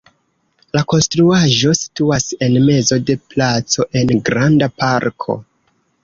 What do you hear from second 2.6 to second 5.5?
mezo de placo en granda parko.